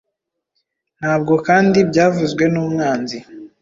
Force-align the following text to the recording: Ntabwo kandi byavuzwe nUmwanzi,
Ntabwo 0.99 1.33
kandi 1.47 1.77
byavuzwe 1.89 2.43
nUmwanzi, 2.53 3.17